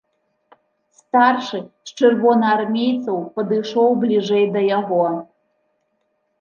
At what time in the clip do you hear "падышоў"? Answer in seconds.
3.37-3.89